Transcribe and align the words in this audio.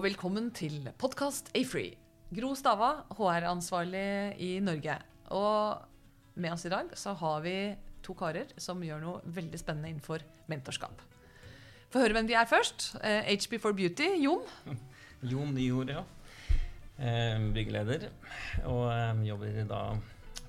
og 0.00 0.06
velkommen 0.06 0.46
til 0.56 0.86
podkast 0.96 1.50
A-Free. 1.52 1.90
Gro 2.32 2.54
Stava, 2.56 3.02
HR-ansvarlig 3.12 4.32
i 4.40 4.54
Norge. 4.64 4.94
Og 5.36 5.82
med 6.40 6.54
oss 6.54 6.62
i 6.64 6.70
dag 6.72 6.94
så 6.96 7.12
har 7.20 7.42
vi 7.44 7.52
to 8.00 8.14
karer 8.16 8.48
som 8.56 8.80
gjør 8.80 9.02
noe 9.02 9.18
veldig 9.28 9.58
spennende 9.60 9.90
innenfor 9.90 10.22
mentorskap. 10.48 11.02
Få 11.92 12.00
høre 12.00 12.16
hvem 12.16 12.30
de 12.30 12.36
er 12.38 12.48
først. 12.48 12.94
Eh, 13.04 13.28
HB4 13.28 13.74
Beauty, 13.76 14.06
Jon. 14.22 14.46
Jon 15.34 15.52
Nyord, 15.52 15.92
ja. 15.92 16.04
Eh, 16.96 17.36
byggeleder. 17.52 18.06
Og 18.70 18.86
eh, 18.94 19.20
jobber 19.28 19.58
da 19.68 19.80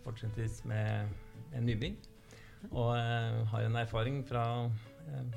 fortsettelses 0.06 0.62
med 0.72 1.12
en 1.58 1.68
nybygg. 1.68 1.98
Og 2.70 2.94
eh, 2.96 3.42
har 3.52 3.68
en 3.68 3.76
erfaring 3.84 4.22
fra 4.32 4.46
eh, 5.10 5.36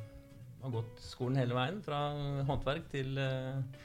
Har 0.62 0.76
gått 0.78 1.02
skolen 1.02 1.42
hele 1.42 1.58
veien, 1.58 1.82
fra 1.82 2.04
håndverk 2.46 2.86
til 2.94 3.18
eh, 3.18 3.82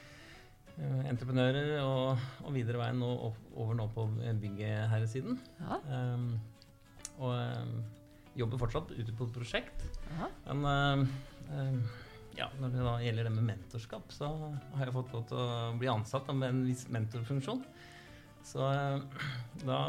entreprenører, 0.80 1.74
og, 1.84 2.20
og 2.44 2.54
videre 2.54 2.80
veien 2.80 3.00
nå, 3.02 3.08
opp, 3.28 3.40
over 3.54 3.76
nå 3.76 3.86
på 3.94 4.06
byggherresiden. 4.40 5.40
Ja. 5.60 5.80
Um, 5.92 6.30
og 7.20 7.34
um, 7.34 7.74
jobber 8.38 8.62
fortsatt 8.62 8.94
ute 8.94 9.12
på 9.16 9.26
et 9.26 9.34
prosjekt. 9.34 9.84
Aha. 10.14 10.30
Men 10.48 11.08
um, 11.50 11.82
ja, 12.38 12.48
når 12.60 12.72
det 12.72 12.84
da 12.86 12.94
gjelder 13.04 13.28
det 13.28 13.34
med 13.34 13.48
mentorskap, 13.50 14.12
så 14.14 14.30
har 14.76 14.86
jeg 14.86 14.96
fått 14.96 15.12
lov 15.16 15.26
til 15.28 15.42
å 15.42 15.48
bli 15.80 15.90
ansatt 15.92 16.30
med 16.32 16.48
en 16.48 16.62
viss 16.68 16.86
mentorfunksjon. 16.92 17.64
Så 18.46 18.64
uh, 18.64 19.26
da, 19.66 19.80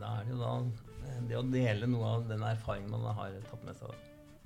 da 0.00 0.16
er 0.16 0.26
det 0.26 0.34
jo 0.34 0.40
da 0.40 0.54
eh, 0.58 1.20
det 1.30 1.38
å 1.38 1.46
dele 1.46 1.90
noe 1.92 2.16
av 2.16 2.26
den 2.30 2.42
erfaringen 2.42 2.90
man 2.90 3.06
har 3.20 3.38
tatt 3.52 3.68
med 3.68 3.78
seg, 3.78 3.94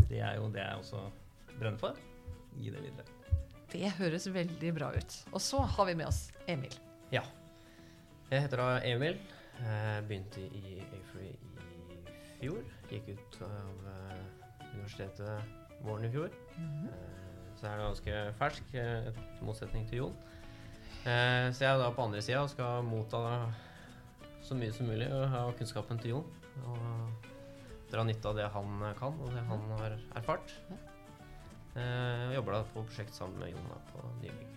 det 0.09 0.21
er 0.21 0.37
jo 0.37 0.51
det 0.53 0.65
jeg 0.67 0.83
også 0.83 1.07
brenner 1.55 1.81
for. 1.81 1.97
Gi 2.59 2.75
det 2.75 2.83
videre. 2.85 3.15
Det 3.69 3.91
høres 3.99 4.25
veldig 4.33 4.71
bra 4.77 4.93
ut. 4.97 5.17
Og 5.33 5.43
så 5.45 5.61
har 5.61 5.89
vi 5.91 5.97
med 5.99 6.09
oss 6.09 6.29
Emil. 6.49 6.73
Ja. 7.13 7.23
Jeg 8.31 8.47
heter 8.47 8.63
da 8.63 8.69
Emil. 8.89 9.19
Jeg 9.59 10.05
begynte 10.09 10.41
i 10.41 10.79
Afree 10.97 11.35
i 11.35 11.99
fjor. 12.39 12.63
Gikk 12.89 13.11
ut 13.13 13.39
av 13.45 13.91
eh, 13.93 14.23
universitetet 14.73 15.85
våren 15.85 16.07
i 16.09 16.11
fjor. 16.15 16.31
Mm 16.57 16.71
-hmm. 16.71 16.89
så 17.57 17.67
jeg 17.67 17.75
er 17.75 17.85
ganske 17.85 18.33
fersk, 18.39 18.75
eh, 18.75 19.09
i 19.41 19.45
motsetning 19.45 19.89
til 19.89 19.99
Jon. 19.99 20.17
Eh, 21.05 21.53
Så 21.53 21.65
jeg 21.65 21.75
er 21.75 21.79
da 21.79 21.91
på 21.91 22.03
andre 22.03 22.23
sida 22.23 22.43
og 22.43 22.51
skal 22.51 22.83
motta 22.83 23.53
så 24.43 24.55
mye 24.55 24.73
som 24.73 24.87
mulig 24.87 25.13
og 25.13 25.29
ha 25.29 25.51
kunnskapen 25.53 25.99
til 25.99 26.11
Jon. 26.11 26.25
Og 26.65 26.79
dra 27.91 28.05
nytte 28.05 28.29
av 28.29 28.37
det 28.37 28.49
han 28.49 28.95
kan, 28.99 29.21
og 29.21 29.31
det 29.33 29.45
han 29.45 29.71
har 29.71 29.99
erfart. 30.17 30.53
Eh, 31.75 32.25
Jeg 32.29 32.39
jobber 32.39 32.57
da 32.57 32.63
på 32.73 32.85
prosjekt 32.87 33.15
sammen 33.17 33.39
med 33.43 33.53
Jona 33.53 33.79
på 33.93 34.07
nybygg. 34.23 34.55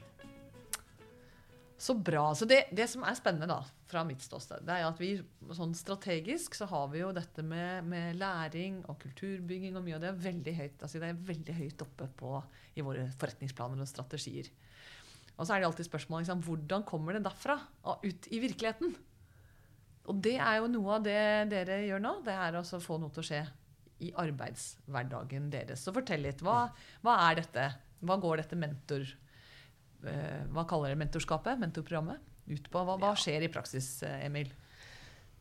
Så 1.82 1.96
bra. 1.98 2.28
Så 2.38 2.46
det, 2.46 2.68
det 2.78 2.86
som 2.92 3.02
er 3.02 3.16
spennende 3.18 3.48
da, 3.50 3.64
fra 3.90 4.04
mitt 4.06 4.22
ståsted, 4.22 4.62
det 4.68 4.76
er 4.76 4.86
at 4.86 5.00
vi 5.02 5.16
sånn 5.58 5.74
strategisk 5.74 6.54
så 6.54 6.68
har 6.70 6.92
vi 6.92 7.02
jo 7.02 7.10
dette 7.16 7.42
med, 7.42 7.88
med 7.90 8.20
læring 8.22 8.84
og 8.86 9.00
kulturbygging 9.02 9.74
og 9.80 9.88
mye 9.88 9.98
av 9.98 10.04
det 10.04 10.12
er 10.12 10.20
veldig 10.28 10.54
høyt 10.60 10.86
altså 10.86 11.02
det 11.02 11.10
er 11.10 11.24
veldig 11.32 11.56
høyt 11.58 11.82
oppe 11.82 12.08
på, 12.22 12.36
i 12.78 12.86
våre 12.86 13.08
forretningsplaner 13.18 13.82
og 13.82 13.90
strategier. 13.90 14.52
Og 15.40 15.48
så 15.48 15.56
er 15.56 15.64
det 15.64 15.72
alltid 15.72 15.90
spørsmålet 15.90 16.28
liksom, 16.28 16.44
hvordan 16.46 16.86
kommer 16.86 17.18
det 17.18 17.24
derfra 17.26 17.58
og 17.90 18.06
ut 18.06 18.30
i 18.30 18.44
virkeligheten? 18.44 18.94
Og 20.12 20.22
det 20.22 20.38
er 20.38 20.62
jo 20.62 20.70
noe 20.70 21.00
av 21.00 21.10
det 21.10 21.18
dere 21.50 21.82
gjør 21.88 22.02
nå. 22.06 22.14
Det 22.26 22.38
er 22.46 22.58
å 22.58 22.64
få 22.86 23.02
noe 23.02 23.14
til 23.14 23.24
å 23.24 23.26
skje 23.26 23.42
i 24.02 24.12
arbeidshverdagen 24.22 25.50
deres. 25.54 25.84
Så 25.86 25.94
fortell 25.96 26.26
litt. 26.26 26.42
Hva, 26.46 26.66
hva 27.06 27.18
er 27.30 27.42
dette? 27.42 27.68
Hva 28.02 28.18
går 28.22 28.42
dette 28.42 28.58
mentor 28.58 29.06
eh, 29.06 30.42
Hva 30.50 30.66
kaller 30.70 30.92
dere 30.92 31.02
mentorskapet? 31.04 31.60
Mentorprogrammet? 31.62 32.30
Ut 32.52 32.70
på? 32.74 32.84
Hva, 32.88 32.98
hva 33.02 33.14
skjer 33.20 33.46
i 33.46 33.52
praksis, 33.54 33.94
eh, 34.08 34.26
Emil? 34.26 34.50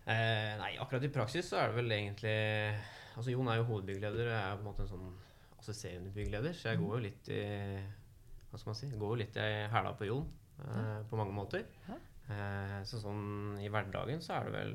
Eh, 0.05 0.53
nei, 0.61 0.75
akkurat 0.81 1.05
i 1.07 1.13
praksis 1.13 1.49
så 1.51 1.61
er 1.61 1.71
det 1.71 1.81
vel 1.81 1.93
egentlig 1.93 2.37
Altså 3.19 3.35
Jon 3.35 3.49
er 3.53 3.59
jo 3.59 3.67
hovedbyggeleder, 3.69 4.29
og 4.29 4.33
jeg 4.33 4.45
er 4.45 4.55
på 4.57 4.63
en 4.63 4.69
måte 4.69 4.85
en 4.87 4.91
sånn 4.93 5.09
assisterende 5.61 6.13
byggeleder, 6.15 6.55
så 6.57 6.71
jeg 6.71 6.81
går 6.81 6.95
jo 6.95 7.01
litt 7.05 7.31
i 7.35 7.41
Hva 8.51 8.61
skal 8.61 8.71
man 8.71 8.79
si? 8.79 8.89
Går 8.95 9.13
jo 9.13 9.19
litt 9.21 9.37
i 9.41 9.49
hæla 9.73 9.93
på 9.99 10.09
Jon 10.09 10.29
eh, 10.65 11.01
på 11.11 11.19
mange 11.21 11.35
måter. 11.37 11.67
Ja. 11.89 11.99
Eh, 12.31 12.79
så 12.89 13.01
sånn 13.03 13.59
i 13.61 13.69
hverdagen 13.73 14.23
så 14.25 14.39
er 14.39 14.49
det 14.49 14.55
vel 14.57 14.75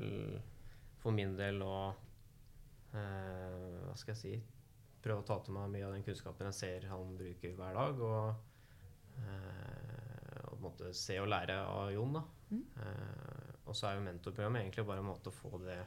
for 1.02 1.16
min 1.16 1.34
del 1.38 1.62
å 1.64 1.76
Hva 2.92 3.94
skal 3.98 4.14
jeg 4.14 4.20
si 4.20 4.36
Prøve 5.02 5.22
å 5.22 5.26
ta 5.26 5.36
til 5.44 5.54
meg 5.54 5.68
mye 5.70 5.86
av 5.86 5.92
den 5.94 6.02
kunnskapen 6.06 6.48
jeg 6.48 6.56
ser 6.56 6.86
han 6.90 7.12
bruker 7.18 7.52
hver 7.54 7.76
dag, 7.76 8.00
og 8.02 9.20
eh, 9.20 10.06
og 10.46 10.56
på 10.56 10.56
en 10.56 10.64
måte 10.64 10.90
se 10.96 11.18
og 11.20 11.28
lære 11.30 11.58
av 11.62 11.92
Jon. 11.94 12.16
da. 12.16 12.22
Mm. 12.50 12.64
Eh, 12.82 13.52
og 13.66 13.76
så 13.76 13.88
er 13.88 13.96
jo 13.96 14.06
mentorprogrammet 14.06 14.62
egentlig 14.64 14.86
bare 14.88 15.02
en 15.04 15.08
måte 15.10 15.30
å 15.30 15.36
få 15.36 15.60
det 15.62 15.78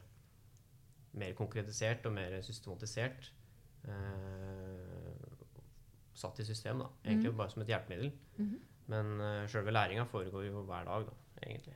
mer 1.20 1.36
konkretisert 1.36 2.06
og 2.08 2.16
mer 2.16 2.38
systematisert. 2.46 3.32
Eh, 3.90 5.28
satt 6.20 6.40
i 6.40 6.48
system, 6.48 6.84
da. 6.84 6.90
Egentlig 7.06 7.32
mm. 7.34 7.38
bare 7.40 7.54
som 7.54 7.64
et 7.64 7.72
hjelpemiddel. 7.72 8.12
Mhm. 8.38 8.58
Men 8.90 9.20
uh, 9.22 9.46
sjølve 9.46 9.70
læringa 9.70 10.04
foregår 10.10 10.48
jo 10.48 10.64
hver 10.66 10.88
dag, 10.88 11.04
da, 11.06 11.44
egentlig. 11.44 11.76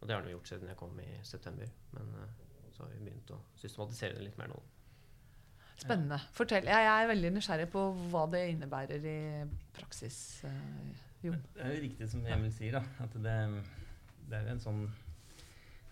Og 0.00 0.08
det 0.08 0.14
har 0.14 0.20
den 0.20 0.34
jo 0.34 0.36
gjort 0.36 0.50
siden 0.50 0.68
jeg 0.68 0.76
kom 0.76 0.98
i 1.00 1.06
september. 1.24 1.70
Men 1.96 2.10
eh, 2.20 2.34
så 2.74 2.84
har 2.84 2.92
vi 2.94 3.04
begynt 3.06 3.30
å 3.34 3.38
systematisere 3.60 4.16
det 4.18 4.26
litt 4.28 4.38
mer 4.40 4.50
nå. 4.52 4.60
Spennende. 5.78 6.20
Fortell. 6.36 6.68
Jeg 6.70 6.86
er 6.90 7.08
veldig 7.10 7.30
nysgjerrig 7.34 7.66
på 7.72 7.80
hva 8.12 8.24
det 8.30 8.44
innebærer 8.52 9.06
i 9.10 9.16
praksis. 9.74 10.18
eh, 10.46 11.00
Jon. 11.24 11.40
Det 11.54 11.64
er 11.64 11.74
jo 11.74 11.82
riktig 11.86 12.08
som 12.12 12.26
Emil 12.26 12.52
sier, 12.54 12.76
da. 12.78 12.84
At 13.04 13.16
det, 13.24 13.34
det 14.30 14.38
er 14.38 14.46
jo 14.46 14.52
en 14.54 14.62
sånn 14.62 14.84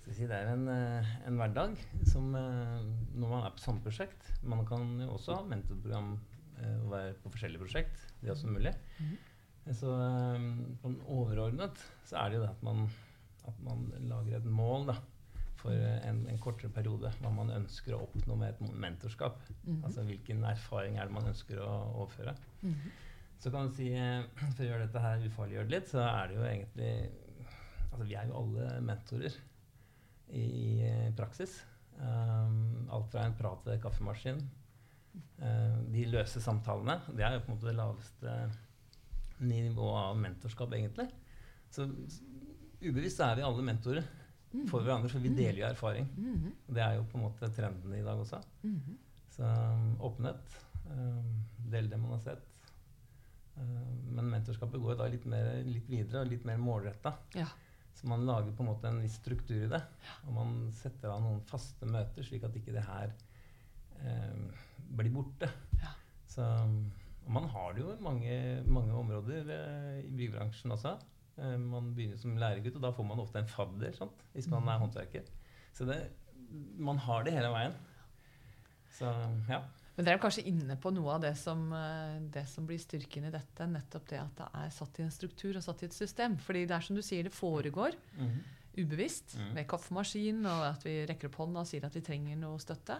skal 0.02 0.14
si, 0.16 0.26
Det 0.26 0.34
er 0.38 0.48
en, 0.52 0.64
eh, 0.70 1.10
en 1.28 1.36
hverdag 1.38 1.74
som 2.10 2.30
eh, 2.34 2.78
når 3.14 3.28
man 3.30 3.44
er 3.46 3.52
på 3.54 3.62
samme 3.62 3.82
prosjekt 3.84 4.32
Man 4.42 4.64
kan 4.66 4.96
jo 4.98 5.12
også 5.14 5.36
ha 5.38 5.44
mentorprogram 5.46 6.16
og 6.62 6.90
være 6.92 7.14
på 7.18 7.30
forskjellige 7.32 7.58
prosjekt. 7.64 8.02
Det 8.20 8.28
er 8.28 8.34
også 8.36 8.50
mulig. 8.52 8.70
Mhm. 9.00 9.14
Så 9.78 9.88
eh, 9.94 10.44
sånn 10.82 10.96
overordnet 11.10 11.80
så 12.06 12.20
er 12.20 12.30
det 12.30 12.38
jo 12.38 12.42
det 12.44 12.50
at 12.52 12.62
man, 12.66 12.84
at 13.50 13.58
man 13.66 13.82
lager 14.10 14.36
et 14.38 14.46
mål 14.46 14.86
da, 14.92 14.94
for 15.58 15.74
eh, 15.74 15.98
en, 16.06 16.20
en 16.30 16.31
kortere 16.42 16.72
periode. 16.74 17.12
Hva 17.22 17.30
man 17.34 17.52
ønsker 17.54 17.96
å 17.96 18.02
oppnå 18.06 18.36
med 18.38 18.54
et 18.54 18.76
mentorskap. 18.84 19.40
Mhm. 19.62 19.80
Altså 19.86 20.04
hvilken 20.08 20.44
erfaring 20.48 20.98
er 20.98 21.08
det 21.08 21.16
man 21.16 21.30
ønsker 21.30 21.62
å 21.62 21.70
overføre. 22.02 22.36
Mhm. 22.62 22.92
Så 23.42 23.50
kan 23.50 23.68
du 23.68 23.74
si, 23.74 23.88
eh, 23.92 24.22
For 24.54 24.62
å 24.62 24.68
gjøre 24.68 24.86
dette 24.86 25.00
her 25.00 25.26
ufarliggjort 25.26 25.70
litt, 25.70 25.88
så 25.88 25.98
er 25.98 26.28
det 26.28 26.36
jo 26.36 26.42
egentlig 26.42 27.10
Altså 27.92 28.04
vi 28.08 28.14
er 28.14 28.26
jo 28.26 28.38
alle 28.38 28.80
mentorer 28.80 29.34
i, 30.32 30.40
i 30.40 30.82
eh, 30.86 31.12
praksis. 31.12 31.62
Um, 32.00 32.88
alt 32.88 33.10
fra 33.12 33.26
en 33.26 33.34
prat 33.36 33.66
ved 33.66 33.82
kaffemaskin. 33.82 34.38
Uh, 35.42 35.82
de 35.92 36.06
løse 36.08 36.40
samtalene. 36.40 37.02
Det 37.12 37.26
er 37.26 37.34
jo 37.34 37.42
på 37.44 37.52
en 37.52 37.58
måte 37.58 37.68
det 37.68 37.76
laveste 37.76 38.36
nivået 39.44 39.98
av 40.06 40.16
mentorskap, 40.16 40.72
egentlig. 40.72 41.10
Så 41.70 41.84
ubevisst 42.80 43.20
er 43.20 43.36
vi 43.36 43.44
alle 43.44 43.66
mentorer 43.66 44.08
for 44.68 44.84
hverandre, 44.84 45.08
for 45.12 45.24
vi 45.24 45.32
deler 45.36 45.62
jo 45.62 45.68
erfaring. 45.70 46.08
Mhm. 46.16 46.52
Og 46.68 46.76
det 46.76 46.84
er 46.84 46.98
jo 46.98 47.08
på 47.08 47.18
en 47.18 47.24
måte 47.26 47.50
trenden 47.56 47.94
i 47.96 48.04
dag 48.04 48.20
også. 48.20 48.40
Mhm. 48.62 48.98
Så 49.32 49.48
um, 49.48 49.96
åpenhet. 50.08 50.56
Um, 50.92 51.44
del 51.72 51.88
det 51.88 51.98
man 52.00 52.16
har 52.16 52.22
sett. 52.24 52.48
Um, 53.56 54.14
men 54.16 54.30
mentorskapet 54.32 54.80
går 54.80 54.98
da 55.00 55.08
litt, 55.12 55.24
mer, 55.28 55.62
litt 55.64 55.88
videre 55.88 56.24
og 56.24 56.32
litt 56.32 56.44
mer 56.48 56.60
målretta. 56.60 57.14
Ja. 57.38 57.48
Så 57.96 58.08
man 58.08 58.26
lager 58.26 58.52
på 58.56 58.64
en 58.64 58.70
måte 58.72 58.88
en 58.88 59.00
viss 59.02 59.18
struktur 59.20 59.66
i 59.66 59.70
det. 59.72 59.80
Og 60.26 60.34
man 60.36 60.56
setter 60.76 61.12
av 61.12 61.22
noen 61.24 61.42
faste 61.48 61.88
møter, 61.88 62.24
slik 62.26 62.44
at 62.48 62.56
ikke 62.58 62.74
det 62.76 62.84
her 62.86 63.14
um, 64.02 64.50
blir 64.98 65.14
borte. 65.14 65.48
Ja. 65.80 65.94
Så, 66.28 66.44
um, 66.44 66.90
og 67.22 67.34
man 67.38 67.48
har 67.54 67.72
det 67.72 67.84
jo 67.84 67.92
i 67.92 68.02
mange, 68.02 68.36
mange 68.66 68.96
områder 68.98 69.48
uh, 69.48 69.98
i 70.02 70.10
byggebransjen 70.10 70.76
også. 70.76 70.96
Eh, 71.38 71.56
man 71.58 71.94
begynner 71.96 72.18
som 72.20 72.36
læregutt, 72.36 72.76
og 72.76 72.82
da 72.82 72.90
får 72.92 73.06
man 73.08 73.18
ofte 73.22 73.38
en 73.38 73.46
fadder 73.48 73.94
sant? 73.96 74.24
hvis 74.34 74.48
man 74.52 74.68
er 74.68 74.78
håndverker. 74.82 75.22
Så 75.72 75.86
det, 75.88 76.10
man 76.78 76.98
har 76.98 77.24
det 77.24 77.32
hele 77.32 77.48
veien. 77.54 77.72
Så 78.92 79.08
ja. 79.48 79.62
Men 79.96 80.04
dere 80.06 80.16
er 80.16 80.22
kanskje 80.22 80.46
inne 80.48 80.76
på 80.80 80.90
noe 80.92 81.14
av 81.14 81.20
det 81.20 81.34
som, 81.36 81.66
eh, 81.72 82.18
det 82.32 82.46
som 82.48 82.66
blir 82.66 82.78
styrken 82.80 83.24
i 83.28 83.30
dette. 83.32 83.66
Nettopp 83.68 84.06
det 84.08 84.20
at 84.20 84.36
det 84.36 84.48
er 84.54 84.70
satt 84.70 84.98
i 85.00 85.02
en 85.06 85.10
struktur 85.12 85.56
og 85.56 85.62
satt 85.64 85.82
i 85.82 85.86
et 85.86 85.92
system. 85.96 86.36
Fordi 86.38 86.66
det 86.66 86.76
er 86.76 86.80
som 86.80 86.96
du 86.96 87.02
sier, 87.02 87.22
det 87.24 87.32
foregår 87.32 87.92
ubevisst 88.76 89.36
Mhm. 89.36 89.54
med 89.54 89.66
kaffemaskin, 89.68 90.46
og 90.46 90.62
at 90.70 90.82
vi 90.84 91.06
rekker 91.06 91.28
opp 91.28 91.34
hånda 91.36 91.60
og 91.60 91.66
sier 91.66 91.84
at 91.84 91.92
vi 91.94 92.00
trenger 92.00 92.36
noe 92.36 92.56
støtte. 92.58 92.98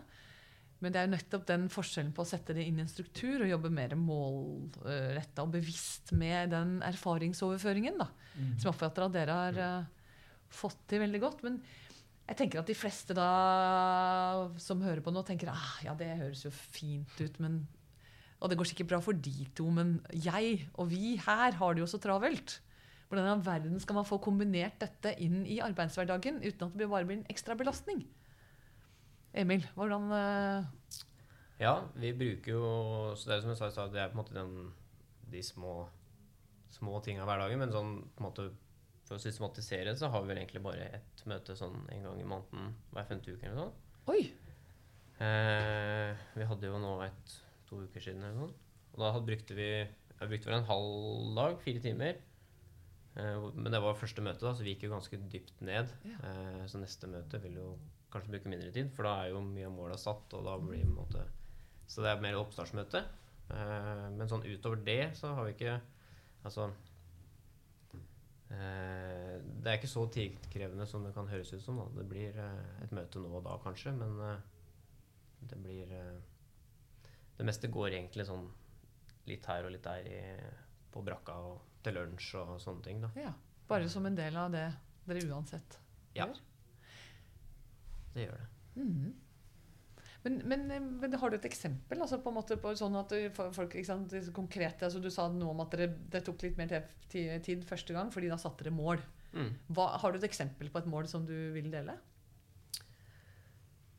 Men 0.83 0.91
det 0.91 0.99
er 0.99 1.07
jo 1.07 1.13
nettopp 1.15 1.45
den 1.47 1.69
forskjellen 1.71 2.11
på 2.15 2.25
å 2.25 2.29
sette 2.29 2.55
det 2.57 2.65
inn 2.67 2.81
i 2.81 2.83
en 2.83 2.91
struktur 2.91 3.45
og 3.45 3.51
jobbe 3.51 3.71
mer 3.71 3.95
målretta 3.99 5.45
og 5.45 5.53
bevisst 5.55 6.11
med 6.19 6.51
den 6.55 6.81
erfaringsoverføringen, 6.83 8.01
da, 8.03 8.09
mm. 8.35 8.49
som 8.57 8.67
jeg 8.67 8.73
oppfatter 8.73 9.07
at 9.07 9.15
dere 9.15 9.37
har 9.39 9.61
uh, 9.63 10.09
fått 10.51 10.81
til 10.91 11.05
veldig 11.05 11.21
godt. 11.23 11.45
Men 11.47 11.61
jeg 12.27 12.39
tenker 12.41 12.63
at 12.63 12.71
de 12.71 12.77
fleste 12.79 13.15
da 13.15 13.29
som 14.63 14.83
hører 14.83 15.05
på 15.05 15.15
nå, 15.15 15.23
tenker 15.27 15.53
ah, 15.53 15.77
ja, 15.87 15.95
det 15.99 16.11
høres 16.19 16.43
jo 16.49 16.51
fint 16.51 17.15
ut, 17.21 17.39
men 17.43 17.63
Og 18.43 18.51
det 18.51 18.57
går 18.59 18.67
sikkert 18.67 18.89
bra 18.91 18.99
for 18.99 19.15
de 19.15 19.47
to, 19.55 19.69
men 19.71 20.01
jeg 20.11 20.65
og 20.75 20.89
vi 20.91 21.15
her 21.15 21.55
har 21.55 21.75
det 21.75 21.85
jo 21.85 21.87
så 21.87 22.01
travelt. 22.03 22.57
Hvordan 23.07 23.39
i 23.39 23.45
verden 23.47 23.79
skal 23.79 24.01
man 24.01 24.09
få 24.09 24.19
kombinert 24.19 24.81
dette 24.81 25.13
inn 25.23 25.45
i 25.47 25.61
arbeidshverdagen 25.63 26.41
uten 26.43 26.67
at 26.67 26.75
det 26.75 26.89
bare 26.91 27.07
blir 27.07 27.21
en 27.21 27.31
ekstra 27.31 27.55
belastning? 27.55 28.03
Emil, 29.33 29.65
hvordan 29.77 30.11
eh, 30.17 30.99
Ja, 31.63 31.75
vi 31.97 32.13
bruker 32.17 32.53
jo 32.53 32.67
Så 33.17 33.31
det 33.31 33.37
er 33.37 33.45
som 33.45 33.53
jeg 33.53 33.61
sa 33.61 33.71
i 33.71 33.75
stad, 33.75 33.95
det 33.95 34.03
er 34.03 34.11
på 34.13 34.19
en 34.19 34.23
måte 34.23 34.37
den, 34.37 34.73
de 35.33 35.43
små, 35.47 35.87
små 36.75 37.01
tinga 37.05 37.25
hver 37.29 37.41
dag. 37.45 37.55
Men 37.61 37.73
sånn 37.73 37.95
på 38.13 38.23
en 38.23 38.29
måte 38.29 38.49
for 39.07 39.17
å 39.17 39.23
systematisere 39.23 39.95
så 39.99 40.11
har 40.13 40.23
vi 40.23 40.33
vel 40.33 40.43
egentlig 40.43 40.63
bare 40.65 40.91
ett 40.99 41.25
møte 41.29 41.57
sånn 41.59 41.81
en 41.93 42.07
gang 42.09 42.21
i 42.21 42.29
måneden 42.29 42.75
hver 42.93 43.09
femte 43.09 43.35
uke 43.35 43.49
eller 43.49 43.65
sånt. 43.65 43.81
Oi! 44.13 44.21
Eh, 45.23 46.23
vi 46.37 46.47
hadde 46.49 46.71
jo 46.71 46.79
nå 46.83 46.93
et 47.07 47.35
to 47.69 47.83
uker 47.87 48.05
siden 48.05 48.25
eller 48.25 48.39
noe. 48.45 48.55
Og 48.93 49.01
da 49.01 49.11
hadde, 49.15 49.29
brukte 49.29 49.57
vi 49.57 49.69
jeg 50.23 50.31
brukte 50.31 50.51
vel 50.51 50.61
en 50.61 50.69
halv 50.69 51.33
dag, 51.35 51.57
fire 51.65 51.83
timer. 51.83 52.21
Eh, 53.19 53.47
men 53.57 53.75
det 53.75 53.81
var 53.83 53.99
første 53.99 54.23
møte, 54.25 54.45
da, 54.45 54.53
så 54.55 54.63
vi 54.63 54.77
gikk 54.77 54.87
jo 54.87 54.93
ganske 54.95 55.19
dypt 55.33 55.65
ned. 55.65 55.91
Ja. 56.07 56.19
Eh, 56.29 56.63
så 56.71 56.79
neste 56.79 57.11
møte 57.11 57.41
vil 57.43 57.59
jo 57.59 57.73
kanskje 58.13 58.35
bruke 58.35 58.51
mindre 58.53 58.71
tid, 58.75 58.91
for 58.95 59.09
da 59.09 59.13
er 59.23 59.33
jo 59.33 59.41
mye 59.45 59.69
av 59.69 59.75
måla 59.75 59.97
satt. 60.01 60.35
og 60.37 60.45
da 60.47 60.57
blir 60.61 60.79
det 60.83 60.89
en 60.89 60.95
måte 60.97 61.25
Så 61.87 62.03
det 62.05 62.11
er 62.13 62.21
mer 62.23 62.39
oppstartsmøte. 62.41 63.03
Uh, 63.51 64.09
men 64.17 64.29
sånn 64.31 64.47
utover 64.47 64.81
det 64.87 65.17
så 65.19 65.35
har 65.37 65.45
vi 65.45 65.53
ikke 65.53 65.75
Altså 66.47 66.69
uh, 67.83 69.35
Det 69.43 69.69
er 69.69 69.77
ikke 69.77 69.91
så 69.91 70.07
tidkrevende 70.15 70.87
som 70.89 71.05
det 71.05 71.13
kan 71.17 71.29
høres 71.29 71.53
ut 71.53 71.63
som. 71.65 71.77
Da. 71.83 71.87
Det 71.99 72.07
blir 72.09 72.39
uh, 72.39 72.85
et 72.85 72.95
møte 72.97 73.21
nå 73.21 73.29
og 73.29 73.45
da, 73.45 73.59
kanskje, 73.65 73.93
men 73.99 74.11
det 75.43 75.59
blir 75.59 75.87
Det 77.37 77.45
meste 77.45 77.69
går 77.73 77.89
egentlig 77.99 78.29
sånn 78.29 78.47
litt 79.27 79.47
her 79.47 79.67
og 79.67 79.73
litt 79.75 79.85
der 79.85 80.07
i, 80.07 80.21
på 80.93 81.03
brakka 81.05 81.35
og 81.47 81.61
til 81.83 81.95
lunsj 81.99 82.35
og 82.39 82.57
sånne 82.63 82.83
ting, 82.87 83.03
da. 83.03 83.11
Ja, 83.19 83.33
bare 83.69 83.89
som 83.91 84.07
en 84.07 84.19
del 84.19 84.37
av 84.39 84.51
det 84.55 84.69
dere 85.07 85.23
uansett 85.31 85.79
Ja. 86.15 86.29
Det 88.15 88.27
gjør 88.27 88.41
det. 88.41 88.49
Mhm. 88.83 89.13
Men, 90.23 90.37
men, 90.47 90.71
eh, 90.71 90.81
men 90.81 91.15
har 91.19 91.31
du 91.31 91.37
et 91.37 91.49
eksempel? 91.49 91.99
Altså 91.99 92.21
på 92.23 92.31
en 92.31 92.37
måte 92.39 92.57
på 92.63 92.71
sånn 92.79 92.95
at 92.99 93.11
du- 93.11 93.31
folk, 93.35 93.75
ikke 93.75 93.87
sant, 93.87 94.13
konkrete, 94.33 94.87
altså 94.87 95.01
Du 95.03 95.11
sa 95.11 95.29
noe 95.29 95.51
om 95.51 95.61
at 95.61 95.71
dere, 95.71 95.89
det 95.89 96.25
tok 96.25 96.43
litt 96.43 96.57
mer 96.57 96.69
tid 97.09 97.65
første 97.65 97.93
gang, 97.93 98.11
fordi 98.11 98.29
da 98.29 98.37
satte 98.37 98.63
dere 98.63 98.75
mål. 98.75 99.03
Mm. 99.33 99.51
Hva, 99.73 99.99
har 99.99 100.13
du 100.13 100.19
et 100.19 100.31
eksempel 100.31 100.71
på 100.71 100.79
et 100.79 100.87
mål 100.87 101.09
som 101.09 101.27
du 101.27 101.53
vil 101.53 101.71
dele? 101.71 101.99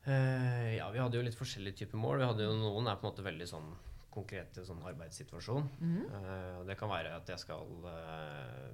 Uh, 0.05 0.75
ja, 0.75 0.89
vi 0.91 0.99
hadde 0.99 1.15
jo 1.15 1.23
litt 1.23 1.37
forskjellige 1.37 1.83
typer 1.83 1.97
mål. 1.97 2.19
Vi 2.19 2.25
hadde 2.25 2.43
jo 2.43 2.55
Noen 2.59 2.87
er 2.87 2.97
på 2.99 3.07
en 3.07 3.13
måte 3.13 3.23
veldig 3.23 3.47
sånn 3.47 3.69
konkrete 4.13 4.63
sånn 4.67 4.83
arbeidssituasjon. 4.83 5.69
Mm. 5.79 6.01
Uh, 6.11 6.63
det 6.67 6.77
kan 6.77 6.91
være 6.91 7.15
at 7.15 7.27
jeg 7.27 7.39
skal 7.39 7.63
uh, 7.87 8.73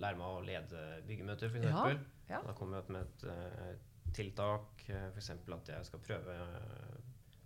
lære 0.00 0.18
meg 0.18 0.26
å 0.26 0.42
lede 0.44 0.82
byggemøter, 1.06 1.52
f.eks. 1.52 1.68
Ja, 1.70 1.86
ja. 2.30 2.40
Da 2.46 2.54
kommer 2.56 2.80
jeg 2.80 2.94
med 2.94 3.06
et 3.06 3.24
eh, 3.30 3.70
tiltak, 4.14 4.84
uh, 4.90 5.08
f.eks. 5.14 5.30
at 5.30 5.68
jeg 5.68 5.84
skal 5.86 5.98
prøve 6.00 6.34
eh, 6.34 6.98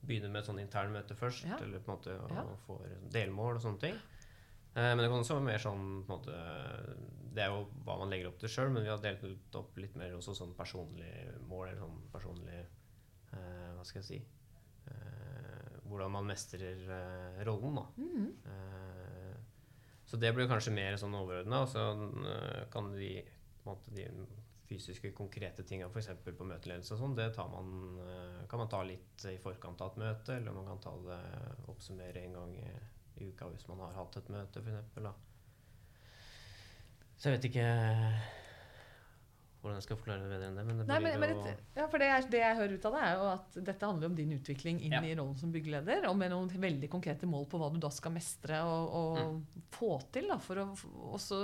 begynne 0.04 0.28
med 0.30 0.42
et 0.42 0.48
sånn 0.50 0.60
internmøte 0.60 1.16
først, 1.16 1.46
Ja. 1.48 1.56
eller 1.62 1.78
på 1.80 1.92
en 1.92 1.96
måte 1.98 2.34
Ja. 2.34 2.44
få 2.66 2.78
delmål 3.10 3.56
og 3.56 3.62
sånne 3.62 3.80
ting. 3.80 3.94
Eh, 4.76 4.94
men 4.94 4.98
det 4.98 5.08
kan 5.08 5.20
også 5.22 5.34
være 5.38 5.44
mer 5.44 5.58
sånn 5.58 6.04
på 6.06 6.12
en 6.12 6.18
måte, 6.18 6.34
Det 7.34 7.42
er 7.42 7.48
jo 7.50 7.64
hva 7.84 7.98
man 7.98 8.10
legger 8.10 8.28
opp 8.28 8.38
til 8.38 8.48
sjøl, 8.48 8.70
men 8.70 8.84
vi 8.84 8.88
har 8.88 8.98
delt 8.98 9.24
ut 9.24 9.56
opp 9.58 9.76
litt 9.76 9.96
mer 9.96 10.12
også 10.14 10.36
sånn 10.38 10.54
personlige 10.54 11.32
mål, 11.48 11.68
eller 11.68 11.80
sånn 11.80 12.02
personlig 12.12 12.60
eh, 13.32 13.72
Hva 13.74 13.84
skal 13.84 14.02
jeg 14.02 14.06
si 14.06 14.18
eh, 14.86 15.80
Hvordan 15.88 16.12
man 16.12 16.26
mestrer 16.26 16.78
eh, 16.78 17.44
rollen, 17.44 17.74
da. 17.74 17.86
Mm 17.96 18.08
-hmm. 18.14 19.34
så 20.06 20.16
det 20.16 20.34
blir 20.34 20.46
kanskje 20.46 20.72
mer 20.72 20.96
sånn 20.96 21.14
overordna, 21.14 21.62
og 21.62 21.68
så 21.68 21.80
eh, 22.26 22.64
kan 22.70 22.92
de, 22.92 23.24
på 23.64 23.70
en 23.70 23.76
måte, 23.76 23.94
de 23.94 24.26
fysiske, 24.74 25.12
konkrete 25.16 25.62
tinga, 25.66 25.86
f.eks. 25.88 26.10
på 26.36 26.44
møteledelse 26.50 26.94
og 26.94 27.00
sånn, 27.00 27.16
det 27.18 27.30
tar 27.36 27.48
man, 27.52 27.98
eh, 28.04 28.44
kan 28.50 28.58
man 28.64 28.68
ta 28.68 28.82
litt 28.86 29.24
i 29.30 29.36
forkant 29.42 29.80
av 29.80 29.92
et 29.94 30.02
møte, 30.04 30.36
eller 30.36 30.52
man 30.52 30.66
kan 30.72 30.82
ta 30.84 30.96
det 31.06 31.20
oppsummere 31.72 32.24
en 32.26 32.32
gang 32.40 32.56
i, 32.58 32.68
i 33.22 33.28
uka 33.30 33.46
hvis 33.52 33.68
man 33.70 33.80
har 33.86 33.94
hatt 34.02 34.16
et 34.20 34.28
møte, 34.34 34.60
f.eks. 34.64 35.12
Så 37.16 37.30
jeg 37.30 37.36
vet 37.38 37.46
ikke 37.52 37.68
hvordan 39.64 39.78
jeg 39.78 39.84
skal 39.86 39.96
forklare 39.96 40.24
det 40.26 40.28
bedre 40.28 40.48
enn 40.50 40.58
det, 40.58 40.64
men 40.68 40.80
det 40.82 40.84
Nei, 40.90 40.96
men, 41.00 41.14
men 41.22 41.30
jo 41.38 41.52
ja, 41.78 41.86
for 41.88 42.02
det 42.02 42.08
jeg, 42.10 42.24
det 42.34 42.40
jeg 42.42 42.56
hører 42.58 42.74
ut 42.76 42.88
av 42.90 42.96
det, 42.98 43.04
er 43.06 43.14
jo 43.16 43.28
at 43.30 43.54
dette 43.70 43.88
handler 43.88 44.10
om 44.10 44.16
din 44.18 44.34
utvikling 44.36 44.80
inn 44.84 44.92
Ja. 44.92 45.00
i 45.08 45.14
rollen 45.16 45.38
som 45.40 45.54
byggeleder, 45.54 46.04
og 46.10 46.18
med 46.20 46.34
noen 46.34 46.50
veldig 46.52 46.90
konkrete 46.92 47.24
mål 47.30 47.46
på 47.48 47.60
hva 47.62 47.70
du 47.72 47.78
da 47.80 47.88
skal 47.94 48.12
mestre 48.12 48.58
og, 48.68 48.92
og 49.00 49.22
Mm. 49.22 49.38
få 49.72 49.94
til. 50.12 50.28
Da, 50.28 50.36
for 50.42 50.60
å 50.60 50.66
også 51.16 51.38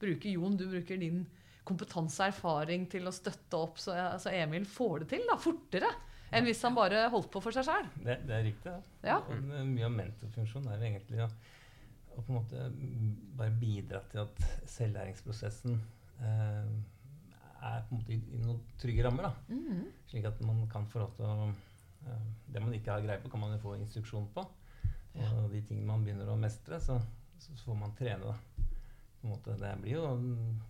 bruke 0.00 0.32
Jon, 0.34 0.56
du 0.58 0.66
bruker 0.72 0.98
din 0.98 1.22
kompetanse 1.70 2.22
og 2.22 2.34
erfaring 2.34 2.86
til 2.90 3.08
å 3.08 3.14
støtte 3.14 3.58
opp, 3.58 3.80
så, 3.80 3.96
så 4.20 4.34
Emil 4.34 4.66
får 4.68 5.04
det 5.04 5.12
til 5.14 5.26
da, 5.30 5.38
fortere 5.40 5.90
enn 6.30 6.46
hvis 6.46 6.62
han 6.66 6.76
bare 6.76 7.06
holdt 7.10 7.30
på 7.32 7.42
for 7.42 7.54
seg 7.54 7.66
sjøl. 7.66 7.88
Det, 8.04 8.20
det 8.28 8.36
er 8.36 8.44
riktig. 8.46 8.74
Ja. 9.02 9.16
Ja. 9.16 9.18
Og 9.24 9.66
mye 9.70 9.88
av 9.88 9.96
mentorfunksjonen 9.96 10.70
er 10.74 10.86
egentlig 10.86 11.24
å, 11.24 11.28
å 12.14 12.22
på 12.22 12.28
en 12.28 12.38
måte 12.38 12.68
mm, 12.70 13.10
bare 13.40 13.56
bidra 13.58 14.02
til 14.12 14.22
at 14.22 14.44
selvlæringsprosessen 14.70 15.74
eh, 15.74 16.70
er 17.60 17.82
på 17.88 17.96
en 17.96 17.98
måte 17.98 18.14
i, 18.14 18.20
i 18.36 18.40
noen 18.44 18.62
trygge 18.80 19.04
rammer. 19.06 19.28
Da. 19.28 19.56
Mhm. 19.56 19.82
Slik 20.12 20.30
at 20.30 20.40
man 20.46 20.62
kan 20.72 20.86
få 20.90 21.02
lov 21.02 21.14
til 21.18 21.26
å 21.28 21.50
eh, 21.50 22.26
Det 22.50 22.62
man 22.62 22.74
ikke 22.76 22.94
har 22.94 23.04
greie 23.04 23.22
på, 23.22 23.32
kan 23.32 23.42
man 23.42 23.56
jo 23.56 23.62
få 23.66 23.76
instruksjon 23.80 24.30
på. 24.34 24.46
Ja. 25.18 25.26
Og 25.42 25.50
de 25.50 25.64
tingene 25.66 25.90
man 25.90 26.06
begynner 26.06 26.30
å 26.30 26.38
mestre, 26.38 26.78
så, 26.82 27.00
så 27.42 27.58
får 27.64 27.78
man 27.78 27.96
trene. 27.98 28.30
Da. 28.30 28.68
På 29.20 29.26
en 29.26 29.34
måte, 29.34 29.58
det 29.58 29.72
blir 29.82 29.98
jo 29.98 30.06
mm, 30.16 30.60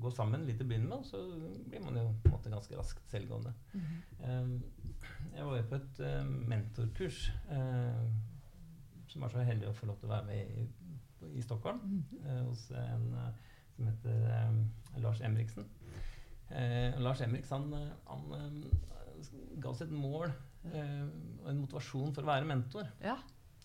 gå 0.00 0.10
sammen 0.10 0.46
litt 0.46 0.56
til 0.58 0.66
å 0.66 0.70
begynne 0.70 0.88
med, 0.88 0.98
og 0.98 1.06
så 1.06 1.18
blir 1.68 1.82
man 1.84 1.96
jo 1.98 2.04
på 2.22 2.28
en 2.30 2.34
måte 2.36 2.50
ganske 2.52 2.76
raskt 2.78 3.10
selvgående. 3.12 3.52
Mhm. 3.72 3.98
Eh, 4.20 4.52
jeg 5.36 5.44
var 5.48 5.56
jo 5.58 5.66
på 5.68 5.74
et 5.80 6.00
eh, 6.00 6.24
mentorkurs 6.52 7.18
eh, 7.50 8.04
som 9.12 9.20
var 9.26 9.28
så 9.34 9.44
heldig 9.44 9.68
å 9.68 9.74
få 9.76 9.86
lov 9.90 9.98
til 10.00 10.08
å 10.08 10.12
være 10.14 10.26
med 10.26 10.56
i, 10.56 10.66
i 11.38 11.42
Stockholm 11.44 11.80
Mhm. 11.84 12.22
eh, 12.26 12.42
hos 12.48 12.70
en 12.70 13.08
som 13.76 13.86
heter 13.88 15.00
Lars 15.00 15.20
Emriksen. 15.24 15.64
Lars 17.00 17.20
Emriks 17.24 17.48
han, 17.50 17.70
han 18.06 18.64
ga 19.62 19.70
oss 19.70 19.80
et 19.80 19.90
mål 19.90 20.28
og 20.28 21.48
en 21.48 21.60
motivasjon 21.62 22.12
for 22.12 22.22
å 22.22 22.28
være 22.28 22.44
mentor. 22.44 22.90
Ja. 23.00 23.16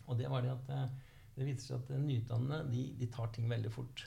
Og 0.08 0.18
det 0.18 0.30
var 0.32 0.42
det 0.46 0.54
at 0.54 0.70
det 1.36 1.46
viser 1.46 1.68
seg 1.68 1.82
at 1.82 2.00
nyutdannede 2.00 2.72
de, 2.72 2.86
de 3.02 3.10
tar 3.12 3.28
ting 3.36 3.50
veldig 3.52 3.72
fort. 3.76 4.06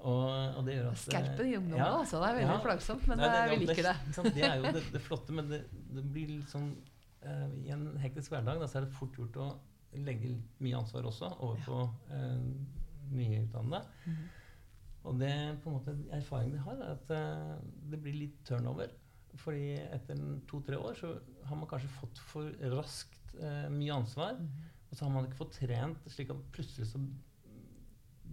Og, 0.00 0.56
og 0.56 0.64
det 0.64 0.76
gjør 0.78 0.86
at 0.88 0.96
eh, 0.96 1.02
Skerpe 1.02 1.44
de 1.44 1.50
ja, 1.76 1.88
altså. 1.90 2.20
Det 2.22 2.28
er 2.28 2.36
veldig 2.38 2.54
ja. 2.54 2.60
plagsomt, 2.64 3.08
men 3.10 3.20
Nei, 3.20 3.28
det, 3.28 3.40
vi 3.40 3.56
ja, 3.56 3.60
liker 3.64 3.88
det. 3.88 3.96
ikke 4.08 4.32
det 4.36 4.46
er 4.48 4.54
jo 4.56 4.70
det, 4.76 4.84
det 4.94 5.02
flotte, 5.04 5.36
men 5.36 5.50
det, 5.50 5.60
det 5.96 6.04
blir 6.14 6.30
litt 6.30 6.52
sånn 6.52 6.70
uh, 7.26 7.48
I 7.60 7.74
en 7.76 7.86
hektisk 8.00 8.32
hverdag 8.32 8.62
da, 8.62 8.68
så 8.70 8.80
er 8.80 8.86
det 8.86 8.96
fort 8.96 9.18
gjort 9.20 9.36
å 9.40 9.50
legge 10.00 10.36
mye 10.62 10.78
ansvar 10.78 11.08
også 11.10 11.32
over 11.42 11.62
på 11.66 11.78
eh, 12.14 12.42
nyutdannede. 13.10 13.80
-hmm. 14.06 14.20
Og 15.02 15.16
det 15.18 15.58
på 15.64 15.70
en 15.70 15.76
måte 15.76 15.96
erfaringen 16.14 16.54
jeg 16.54 16.62
har, 16.62 16.82
er 16.84 16.92
at 16.94 17.10
uh, 17.10 17.56
det 17.90 18.00
blir 18.02 18.14
litt 18.14 18.44
turnover. 18.46 18.92
Fordi 19.40 19.78
etter 19.80 20.18
to-tre 20.50 20.76
år 20.76 20.94
så 20.98 21.14
har 21.44 21.56
man 21.56 21.68
kanskje 21.68 21.88
fått 21.88 22.18
for 22.18 22.50
raskt 22.76 23.34
uh, 23.40 23.68
mye 23.72 23.94
ansvar. 23.94 24.36
Mhm. 24.38 24.68
Og 24.90 24.96
så 24.96 25.04
har 25.04 25.12
man 25.14 25.26
ikke 25.26 25.38
fått 25.38 25.58
trent, 25.60 25.98
slik 26.10 26.30
at 26.30 26.46
plutselig 26.52 26.88
så 26.90 26.98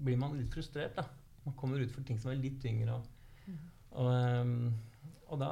blir 0.03 0.17
man 0.17 0.37
litt 0.37 0.53
frustrert. 0.53 0.95
da. 0.95 1.05
Man 1.47 1.55
kommer 1.55 1.79
ut 1.79 1.93
for 1.95 2.03
ting 2.07 2.19
som 2.19 2.31
er 2.33 2.41
litt 2.41 2.59
tyngre. 2.63 2.97
Og, 2.99 3.05
Mhm. 3.47 3.59
og, 3.91 4.09
ehm, 4.13 4.73
og 5.31 5.39
da 5.39 5.51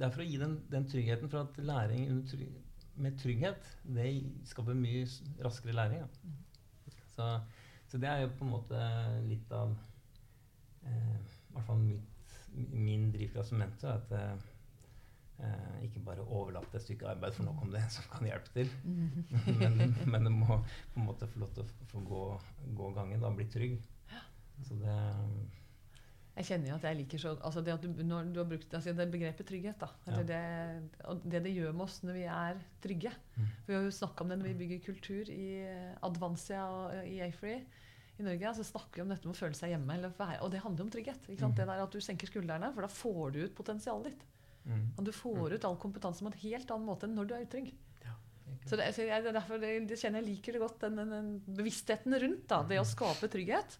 Det 0.00 0.06
er 0.06 0.10
for 0.14 0.22
å 0.22 0.26
gi 0.30 0.36
den, 0.40 0.54
den 0.70 0.86
tryggheten 0.88 1.28
for 1.28 1.40
at 1.42 1.56
læring 1.58 2.06
under 2.08 2.26
tryg, 2.30 2.48
med 2.96 3.18
trygghet, 3.20 3.66
det 3.84 4.06
skaper 4.48 4.74
mye 4.78 5.02
raskere 5.44 5.74
læring. 5.76 5.98
Ja. 6.00 6.30
Så, 7.10 7.26
så 7.90 7.98
det 8.00 8.08
er 8.08 8.22
jo 8.22 8.28
på 8.38 8.44
en 8.46 8.52
måte 8.54 8.80
litt 9.28 9.50
av 9.52 9.74
eh, 10.86 11.18
i 11.18 11.52
hvert 11.52 11.66
fall 11.66 11.82
mitt, 11.82 12.38
min 12.72 13.10
drivkraft 13.12 13.48
som 13.50 13.58
mentor. 13.60 13.98
At 13.98 14.12
eh, 14.12 14.48
eh, 15.44 15.84
ikke 15.88 16.04
bare 16.06 16.24
overlate 16.24 16.76
et 16.78 16.82
stykke 16.86 17.10
arbeid 17.10 17.34
for 17.36 17.44
nok 17.50 17.60
om 17.66 17.72
det 17.74 17.82
som 17.94 18.04
kan 18.14 18.26
hjelpe 18.30 18.54
til. 18.56 18.70
Mhm. 18.84 19.24
men, 19.60 19.96
men 20.06 20.24
det 20.30 20.32
må 20.32 20.46
på 20.94 21.00
en 21.02 21.06
måte 21.10 21.28
få 21.28 21.44
lov 21.44 21.52
til 21.54 21.64
å 21.66 21.88
få 21.92 22.04
gå, 22.08 22.24
gå 22.80 22.92
gangen, 22.96 23.20
da 23.20 23.34
bli 23.36 23.44
trygg. 23.52 23.80
Så 24.66 24.76
det 24.80 24.94
Jeg 26.40 26.46
kjenner 26.46 26.70
jo 26.70 26.76
at 26.78 26.84
jeg 26.86 26.96
liker 27.00 27.20
så 27.20 27.32
altså 27.36 27.60
det, 27.60 27.72
at 27.74 27.82
du, 27.84 28.02
når 28.06 28.30
du 28.32 28.38
har 28.40 28.48
brukt 28.48 28.74
altså 28.76 28.94
det 28.96 29.06
begrepet 29.12 29.48
trygghet, 29.48 29.82
da. 29.82 29.88
Eller 30.08 30.24
det, 30.28 30.40
og 31.10 31.20
det 31.26 31.42
det 31.44 31.52
gjør 31.52 31.74
med 31.74 31.84
oss 31.84 31.98
når 32.06 32.16
vi 32.16 32.22
er 32.32 32.62
trygge. 32.80 33.12
Mm. 33.36 33.50
For 33.50 33.72
vi 33.72 33.76
har 33.76 33.84
jo 33.84 33.98
snakka 33.98 34.24
om 34.24 34.32
det 34.32 34.38
når 34.40 34.48
vi 34.48 34.58
bygger 34.62 34.82
kultur 34.86 35.32
i 35.34 35.48
Advansia 36.06 36.62
og 36.70 37.10
i 37.10 37.18
Afree 37.26 37.58
i 38.20 38.24
Norge. 38.24 38.54
Så 38.56 38.64
snakker 38.70 39.00
vi 39.00 39.04
om 39.04 39.12
dette 39.12 39.28
med 39.28 39.36
å 39.36 39.40
føle 39.40 39.58
seg 39.58 39.74
hjemme. 39.74 39.98
Eller 39.98 40.14
være, 40.16 40.40
og 40.46 40.54
det 40.54 40.62
handler 40.64 40.86
om 40.86 40.94
trygghet. 40.94 41.28
Mm. 41.28 41.54
Det 41.58 41.66
der 41.66 41.84
At 41.84 41.92
du 41.92 42.00
senker 42.00 42.30
skuldrene, 42.30 42.72
for 42.72 42.86
da 42.86 42.92
får 42.94 43.36
du 43.36 43.42
ut 43.44 43.54
potensialet 43.58 44.12
ditt. 44.12 44.24
mm, 44.64 44.88
Og 44.96 45.04
du 45.04 45.12
får 45.12 45.58
ut 45.58 45.64
all 45.68 45.76
kompetanse 45.82 46.24
på 46.24 46.32
en 46.32 46.42
helt 46.46 46.70
annen 46.70 46.88
måte 46.88 47.08
enn 47.08 47.16
når 47.18 47.28
du 47.28 47.34
er 47.36 47.46
utrygg. 47.46 47.72
Så 48.66 48.76
det, 48.76 48.90
så 48.94 49.06
jeg, 49.06 49.24
er 49.24 49.32
derfor 49.32 49.60
det, 49.62 49.70
det 49.88 49.96
kjenner 49.98 50.20
jeg 50.20 50.34
liker 50.34 50.52
det 50.56 50.60
godt, 50.60 50.80
den, 50.82 50.98
den, 51.00 51.12
den 51.14 51.56
bevisstheten 51.56 52.14
rundt 52.22 52.44
da, 52.50 52.60
det 52.68 52.80
å 52.80 52.84
skape 52.86 53.28
trygghet. 53.32 53.78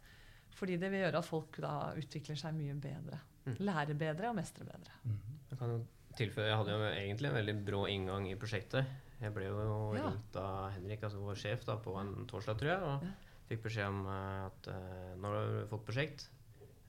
Fordi 0.59 0.76
det 0.80 0.90
vil 0.92 1.00
gjøre 1.04 1.19
at 1.23 1.28
folk 1.28 1.57
da 1.62 1.92
utvikler 1.97 2.37
seg 2.37 2.54
mye 2.57 2.75
bedre. 2.75 3.19
Mm. 3.47 3.54
Lærer 3.64 3.95
bedre 3.99 4.28
og 4.30 4.37
mestrer 4.37 4.66
bedre. 4.69 4.92
Mhm. 5.04 5.38
Jeg 5.50 5.59
kan 5.59 5.87
tilføye, 6.19 6.47
jeg 6.50 6.57
hadde 6.61 6.75
jo 6.75 6.90
egentlig 6.90 7.28
en 7.30 7.38
veldig 7.38 7.54
brå 7.66 7.85
inngang 7.88 8.28
i 8.30 8.35
prosjektet. 8.37 8.87
Jeg 9.21 9.33
ble 9.35 9.45
jo 9.47 9.95
Ja. 9.97 10.09
ringt 10.11 10.37
av 10.37 10.71
Henrik, 10.73 11.02
altså 11.02 11.19
vår 11.21 11.35
sjef, 11.37 11.64
da, 11.64 11.76
på 11.76 11.95
en 12.00 12.26
torsdag, 12.26 12.59
tror 12.59 12.71
jeg. 12.71 12.83
Og 12.83 13.02
Ja. 13.04 13.11
fikk 13.49 13.62
beskjed 13.62 13.88
om 13.88 14.07
eh, 14.07 14.47
at 14.47 14.69
uh, 14.69 15.14
nå 15.16 15.25
har 15.28 15.47
du 15.47 15.66
fått 15.69 15.87
prosjekt, 15.87 16.28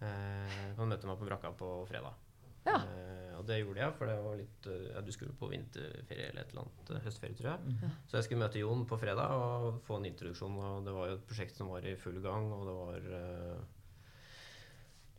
Uh, 0.02 0.74
kan 0.76 0.90
du 0.90 0.96
møte 0.96 1.06
meg 1.06 1.20
på 1.20 1.28
brakka 1.28 1.52
på 1.54 1.68
fredag. 1.88 2.16
Ja. 2.68 2.78
Uh, 2.86 3.40
og 3.40 3.46
det 3.50 3.58
gjorde 3.62 3.82
jeg, 3.82 3.94
for 3.98 4.10
det 4.10 4.16
var 4.22 4.38
litt 4.38 4.68
uh, 4.70 4.88
ja, 4.92 5.02
Du 5.02 5.12
skulle 5.16 5.34
på 5.38 5.50
vinterferie 5.50 6.30
eller 6.30 6.44
et 6.44 6.54
eller 6.54 6.64
annet. 6.66 6.92
Uh, 6.92 7.02
høstferie, 7.08 7.38
tror 7.40 7.52
jeg. 7.54 7.74
Mhm. 7.74 8.00
Så 8.08 8.18
jeg 8.18 8.28
skulle 8.28 8.44
møte 8.44 8.62
Jon 8.62 8.88
på 8.90 9.00
fredag 9.02 9.36
og 9.36 9.82
få 9.88 10.00
en 10.00 10.10
introduksjon. 10.12 10.58
Og 10.62 10.88
det 10.88 10.96
var 10.96 11.12
jo 11.12 11.20
et 11.20 11.30
prosjekt 11.30 11.58
som 11.58 11.72
var 11.74 11.88
i 11.88 11.98
full 12.00 12.20
gang, 12.24 12.50
og 12.56 12.66
det 12.70 12.76
var 12.80 13.00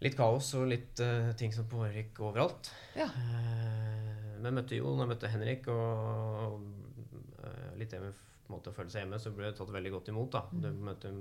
litt 0.03 0.19
kaos 0.19 0.49
og 0.59 0.67
litt 0.67 0.99
ting 1.39 1.53
som 1.55 1.69
pågikk 1.71 2.19
overalt. 2.27 2.73
Ja. 2.99 3.07
Men 3.15 4.49
jeg 4.49 4.57
møtte 4.57 4.79
Jon 4.81 4.97
og 4.97 5.05
jeg 5.05 5.13
møtte 5.13 5.31
Henrik, 5.31 5.69
og, 5.71 6.57
og 6.59 7.79
litt 7.79 7.95
det 7.95 8.01
med 8.03 8.17
måte 8.53 8.73
å 8.73 8.77
føle 8.77 8.93
seg 8.93 9.05
hjemme, 9.05 9.21
så 9.23 9.33
ble 9.35 9.49
jeg 9.49 9.59
tatt 9.59 9.73
veldig 9.73 9.95
godt 9.95 10.11
imot. 10.13 10.35
da. 10.35 10.43
Mm. 10.53 10.61
Du 10.63 10.85
møter, 10.89 11.17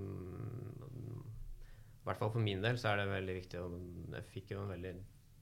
I 2.02 2.10
hvert 2.10 2.22
fall 2.22 2.34
for 2.34 2.44
min 2.44 2.64
del 2.64 2.80
så 2.82 2.92
er 2.92 3.02
det 3.02 3.08
veldig 3.12 3.38
viktig. 3.38 3.64
Og 3.64 4.16
jeg 4.18 4.30
fikk 4.34 4.54
jo 4.56 4.64
en 4.64 4.74
veldig 4.74 4.94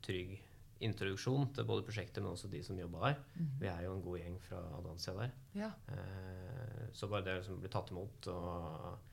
trygg 0.05 0.37
introduksjon 0.85 1.49
til 1.55 1.67
både 1.67 1.83
prosjektet, 1.87 2.21
men 2.23 2.31
også 2.31 2.49
de 2.51 2.61
som 2.63 2.77
jobba 2.79 3.01
der. 3.09 3.17
Mm. 3.35 3.47
Vi 3.59 3.67
er 3.71 3.81
jo 3.83 3.93
en 3.95 4.03
god 4.05 4.19
gjeng 4.21 4.37
fra 4.45 4.59
Adansia 4.77 5.15
der. 5.17 5.33
Ja. 5.59 5.71
Eh, 5.91 6.85
så 6.95 7.09
bare 7.11 7.25
det 7.25 7.35
å 7.35 7.41
liksom 7.41 7.59
bli 7.63 7.71
tatt 7.73 7.91
imot 7.93 8.29
og, 8.31 9.09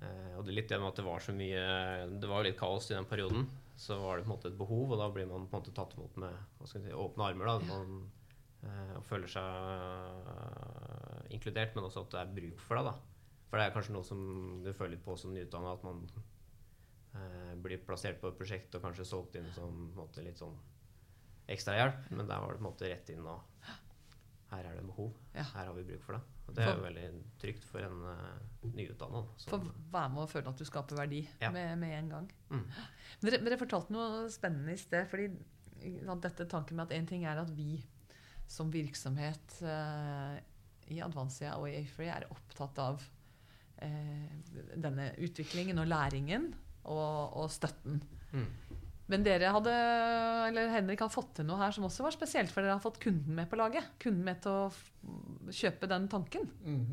eh, 0.00 0.36
og 0.36 0.44
det 0.46 0.52
er 0.52 0.58
litt 0.60 0.70
det 0.70 0.78
med 0.80 0.92
at 0.92 1.00
det 1.00 1.06
var 1.08 1.24
så 1.24 1.34
mye 1.36 1.64
Det 2.14 2.30
var 2.30 2.40
jo 2.40 2.48
litt 2.48 2.60
kaos 2.60 2.90
i 2.90 2.94
den 2.94 3.10
perioden. 3.10 3.48
Så 3.80 3.96
var 3.98 4.18
det 4.18 4.26
på 4.26 4.30
en 4.30 4.36
måte 4.36 4.48
et 4.52 4.58
behov, 4.60 4.90
og 4.92 4.98
da 5.00 5.10
blir 5.12 5.28
man 5.28 5.46
på 5.48 5.56
en 5.56 5.62
måte 5.62 5.74
tatt 5.76 5.94
imot 5.96 6.16
med 6.20 6.64
si, 6.68 6.78
åpne 6.92 7.30
armer. 7.30 7.46
da, 7.48 7.58
man, 7.70 8.10
eh, 8.62 8.96
Og 8.98 9.04
føler 9.08 9.30
seg 9.30 9.44
eh, 9.44 11.22
inkludert, 11.34 11.74
men 11.74 11.86
også 11.88 12.04
at 12.04 12.12
det 12.14 12.20
er 12.20 12.34
bruk 12.40 12.60
for 12.66 12.78
deg. 12.78 12.90
da. 12.90 12.94
For 13.50 13.58
det 13.58 13.66
er 13.66 13.74
kanskje 13.74 13.94
noe 13.96 14.06
som 14.06 14.20
du 14.62 14.72
føler 14.72 14.94
litt 14.94 15.04
på 15.04 15.16
som 15.18 15.32
nyutdanna, 15.34 15.72
at 15.74 15.82
man 15.86 16.04
eh, 17.18 17.54
blir 17.58 17.82
plassert 17.82 18.20
på 18.20 18.30
et 18.30 18.38
prosjekt 18.38 18.76
og 18.78 18.84
kanskje 18.84 19.08
solgt 19.08 19.40
inn 19.40 19.48
som 19.56 19.72
på 19.90 19.96
en 19.96 20.04
måte, 20.04 20.22
litt 20.22 20.38
sånn 20.38 20.54
ekstrahjelp, 21.50 22.10
men 22.14 22.28
der 22.28 22.42
var 22.42 22.52
det 22.52 22.60
på 22.60 22.64
en 22.64 22.70
måte 22.70 22.90
rett 22.90 23.12
inn 23.14 23.26
og 23.26 23.46
her 24.50 24.66
er 24.66 24.74
det 24.80 24.82
behov. 24.88 25.12
Ja. 25.34 25.44
Her 25.52 25.68
har 25.68 25.74
vi 25.76 25.84
bruk 25.86 26.02
for 26.02 26.16
det. 26.16 26.20
Og 26.48 26.56
det 26.56 26.64
er 26.64 26.72
jo 26.74 26.82
veldig 26.82 27.04
trygt 27.38 27.66
for 27.68 27.86
en 27.86 28.00
uh, 28.02 28.64
nyutdanna. 28.74 29.20
For 29.44 29.60
å 29.60 29.74
være 29.92 30.10
med 30.10 30.24
og 30.24 30.32
føle 30.32 30.50
at 30.50 30.58
du 30.58 30.66
skaper 30.66 30.98
verdi 30.98 31.20
Ja. 31.38 31.52
med, 31.54 31.76
med 31.78 31.94
en 31.94 32.08
gang. 32.10 32.26
Mm. 32.50 32.64
Dere, 33.22 33.38
dere 33.46 33.58
fortalte 33.60 33.94
noe 33.94 34.24
spennende 34.34 34.74
i 34.74 34.80
sted. 34.80 35.06
fordi 35.10 35.28
dette 36.24 36.48
tanken 36.50 36.76
med 36.76 36.90
at 36.90 36.96
En 36.98 37.06
ting 37.08 37.22
er 37.24 37.38
at 37.40 37.52
vi 37.54 37.78
som 38.50 38.72
virksomhet 38.74 39.60
uh, 39.62 40.34
i 40.90 40.98
Advansia 41.00 41.54
og 41.54 41.70
i 41.70 41.78
Afrey 41.84 42.10
er 42.10 42.26
opptatt 42.34 42.82
av 42.82 42.98
uh, 42.98 44.28
denne 44.74 45.12
utviklingen 45.22 45.78
og 45.78 45.86
læringen 45.86 46.50
og, 46.90 47.38
og 47.38 47.46
støtten. 47.54 48.02
Mm. 48.34 48.50
Men 49.10 49.24
dere 49.26 49.48
hadde, 49.50 49.72
eller 50.48 50.68
Henrik 50.70 51.00
har 51.02 51.10
fått 51.10 51.32
til 51.40 51.46
noe 51.48 51.58
her 51.58 51.72
som 51.74 51.82
også 51.88 52.04
var 52.06 52.14
spesielt, 52.14 52.52
for 52.54 52.62
dere 52.62 52.76
har 52.76 52.84
fått 52.84 53.00
kunden 53.02 53.34
med 53.34 53.48
på 53.50 53.58
laget. 53.58 53.88
Kunden 54.02 54.22
med 54.26 54.38
til 54.44 54.52
å 54.54 54.70
kjøpe 55.50 55.88
den 55.90 56.06
tanken. 56.12 56.44
Mhm. 56.62 56.92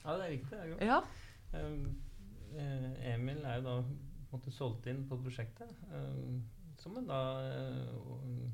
Ja, 0.00 0.14
det 0.16 0.24
er 0.24 0.30
riktig. 0.32 0.54
Det 0.54 0.60
er 0.62 0.70
godt. 0.72 0.82
Ja. 0.88 0.98
Um, 1.60 1.82
eh, 2.56 2.90
Emil 3.12 3.40
er 3.44 3.54
jo 3.60 3.64
da 3.66 3.74
måte 4.30 4.50
solgt 4.54 4.86
inn 4.88 5.02
på 5.10 5.18
prosjektet 5.20 5.68
um, 5.92 6.38
som 6.80 6.96
en 6.96 7.08
da 7.10 7.18
eh, 7.44 8.48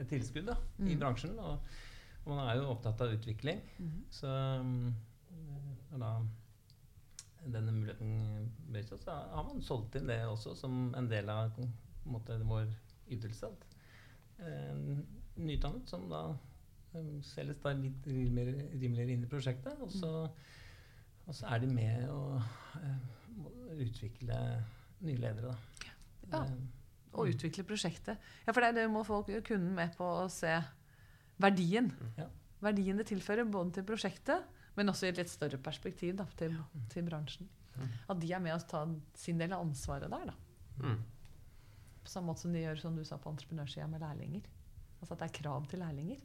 et 0.00 0.08
tilskudd 0.08 0.46
da, 0.48 0.56
i 0.78 0.80
Mm. 0.94 0.98
bransjen. 1.02 1.34
Og, 1.38 1.54
og 2.24 2.28
man 2.32 2.40
er 2.48 2.54
jo 2.62 2.70
opptatt 2.72 3.00
av 3.04 3.12
utvikling. 3.12 3.60
Mhm. 3.78 4.00
Så 4.10 4.26
um, 4.60 4.94
da 6.00 6.14
denne 7.44 7.72
muligheten 7.72 8.48
seg, 8.88 9.00
så 9.04 9.10
har 9.34 9.44
man 9.44 9.60
solgt 9.64 9.94
inn 9.96 10.06
det 10.08 10.22
også 10.28 10.54
som 10.56 10.94
en 10.96 11.08
del 11.08 11.28
av 11.32 11.52
måte, 12.08 12.38
vår 12.46 12.70
ytelse. 13.10 13.50
At 13.50 13.66
En 14.40 15.06
nyutdannet 15.36 15.88
som 15.88 16.06
da 16.08 16.22
um, 16.94 17.20
selges 17.22 17.60
da 17.60 17.72
litt 17.76 18.06
rimeligere, 18.08 18.70
rimeligere 18.80 19.12
inn 19.16 19.24
i 19.26 19.30
prosjektet. 19.30 19.76
Og 19.84 19.92
så, 19.92 20.10
og 21.26 21.36
så 21.36 21.46
er 21.52 21.60
de 21.62 21.68
med 21.70 22.06
å 22.08 22.40
eh, 22.80 22.98
utvikle 23.84 24.38
nye 25.04 25.20
ledere, 25.20 25.52
da. 25.52 25.88
Ja. 26.30 26.42
Eh, 26.44 26.54
Og 27.12 27.26
utvikle 27.32 27.64
prosjektet. 27.66 28.20
Ja, 28.46 28.52
for 28.52 28.62
det, 28.62 28.74
det 28.78 28.88
må 28.90 29.02
folk 29.04 29.30
kunden 29.46 29.74
med 29.74 29.96
på 29.98 30.06
å 30.22 30.28
se 30.30 30.52
verdien. 31.42 31.90
Ja. 32.16 32.28
Verdien 32.62 33.00
det 33.00 33.08
tilfører 33.08 33.48
både 33.50 33.78
til 33.78 33.86
prosjektet, 33.88 34.44
men 34.76 34.92
også 34.92 35.08
i 35.08 35.10
et 35.10 35.18
litt 35.18 35.32
større 35.32 35.58
perspektiv 35.58 36.14
da, 36.20 36.26
til, 36.38 36.54
til 36.92 37.06
bransjen. 37.08 37.48
Mm. 37.74 37.88
At 38.12 38.20
de 38.22 38.30
er 38.36 38.42
med 38.44 38.54
å 38.54 38.60
ta 38.68 38.84
sin 39.18 39.40
del 39.40 39.52
av 39.56 39.64
ansvaret 39.64 40.12
der. 40.12 40.30
da. 40.30 40.36
Mm. 40.84 41.00
På 42.04 42.12
samme 42.12 42.30
måte 42.30 42.44
som 42.44 42.54
de 42.54 42.62
gjør 42.64 42.80
som 42.80 42.96
du 42.96 43.04
sa 43.04 43.18
på 43.20 43.32
entreprenørsida 43.32 43.86
med 43.90 44.02
lærlinger. 44.04 44.46
Altså 45.00 45.14
at 45.14 45.22
det 45.22 45.28
er 45.28 45.36
krav 45.42 45.66
til 45.70 45.82
lærlinger. 45.82 46.22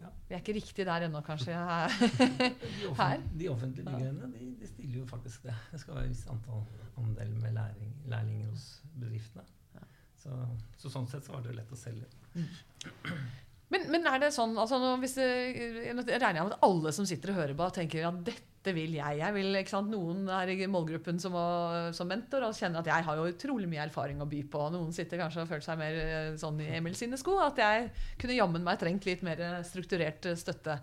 Ja. 0.00 0.10
Vi 0.28 0.34
er 0.34 0.40
ikke 0.40 0.54
riktig 0.56 0.86
der 0.88 1.04
ennå, 1.06 1.20
kanskje. 1.26 1.52
De, 1.56 2.48
Her? 2.88 2.90
offent, 2.90 3.26
de 3.40 3.48
offentlige 3.52 3.84
byggerne 3.84 4.30
de, 4.32 4.46
de 4.60 4.68
stiller 4.68 4.98
jo 5.02 5.06
faktisk 5.06 5.42
det. 5.44 5.54
Det 5.72 5.80
skal 5.82 5.98
være 5.98 6.08
et 6.08 6.14
visst 6.14 6.30
antall 6.32 6.62
andel 7.00 7.34
med 7.42 7.52
læring, 7.56 7.92
lærlinger 8.08 8.48
hos 8.48 8.66
bedriftene. 8.94 9.44
Ja. 9.76 9.84
Så, 10.22 10.38
så 10.80 10.92
sånn 10.92 11.08
sett 11.10 11.26
så 11.26 11.36
var 11.36 11.44
det 11.44 11.56
lett 11.58 11.72
å 11.72 11.78
selge. 11.78 12.08
Men, 13.70 13.86
men 13.92 14.06
er 14.08 14.22
det 14.22 14.32
sånn 14.34 14.56
altså 14.58 14.78
hvis 14.98 15.14
det, 15.14 15.26
Nå 15.94 16.02
regner 16.08 16.42
med 16.42 16.54
at 16.56 16.64
alle 16.66 16.92
som 16.94 17.06
sitter 17.06 17.32
og 17.34 17.42
hører 17.42 17.58
på, 17.58 17.68
tenker 17.76 18.08
at 18.08 18.24
dette 18.26 18.49
vil 18.68 18.96
jeg. 18.98 19.18
jeg 19.20 19.34
vil? 19.34 19.58
Noen 19.88 20.26
er 20.36 20.50
i 20.52 20.66
målgruppen 20.68 21.20
som, 21.22 21.36
som 21.96 22.08
mentor 22.10 22.44
og 22.44 22.56
kjenner 22.56 22.82
at 22.82 22.90
jeg 22.92 23.06
har 23.06 23.20
jo 23.20 23.30
utrolig 23.30 23.68
mye 23.70 23.86
erfaring 23.86 24.20
å 24.20 24.28
by 24.28 24.42
på. 24.52 24.66
Noen 24.74 24.92
sitter 24.92 25.22
kanskje 25.22 25.46
og 25.46 25.48
føler 25.48 25.64
seg 25.64 25.80
mer 25.80 26.00
eh, 26.02 26.34
sånn 26.40 26.60
i 26.60 26.68
Emil 26.76 26.96
sine 26.98 27.16
sko. 27.20 27.38
At 27.40 27.60
jeg 27.60 27.88
kunne 28.20 28.36
jammen 28.36 28.66
meg 28.66 28.80
trengt 28.82 29.08
litt 29.08 29.24
mer 29.26 29.40
strukturert 29.66 30.28
eh, 30.28 30.36
støtte. 30.38 30.76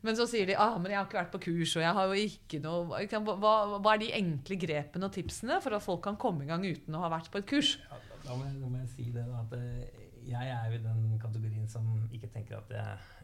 Men 0.00 0.16
så 0.16 0.24
sier 0.24 0.48
de 0.48 0.56
ah, 0.56 0.78
men 0.80 0.94
jeg 0.94 0.96
har 0.96 1.08
ikke 1.08 1.18
vært 1.18 1.34
på 1.34 1.42
kurs, 1.44 1.74
og 1.76 1.84
jeg 1.84 1.96
har 1.98 2.08
jo 2.08 2.20
ikke 2.24 2.60
noe 2.64 3.02
hva, 3.36 3.54
hva 3.76 3.92
er 3.92 4.00
de 4.00 4.14
enkle 4.16 4.56
grepene 4.62 5.10
og 5.10 5.12
tipsene 5.12 5.58
for 5.60 5.76
at 5.76 5.84
folk 5.84 6.00
kan 6.06 6.16
komme 6.20 6.46
i 6.46 6.48
gang 6.48 6.64
uten 6.64 6.96
å 6.96 7.02
ha 7.04 7.10
vært 7.12 7.28
på 7.28 7.42
et 7.42 7.48
kurs? 7.50 7.74
Ja, 7.84 7.98
da, 8.24 8.32
må 8.32 8.46
jeg, 8.46 8.56
da 8.62 8.70
må 8.70 8.80
jeg 8.80 8.92
si 8.94 9.10
det 9.12 9.26
da, 9.28 9.42
at 9.44 9.52
eh, 9.58 10.06
jeg 10.30 10.54
er 10.54 10.70
jo 10.70 10.78
i 10.78 10.84
den 10.86 11.18
kategorien 11.20 11.68
som 11.68 11.84
ikke 12.08 12.32
tenker 12.32 12.62
at 12.62 12.72
jeg, 12.78 13.20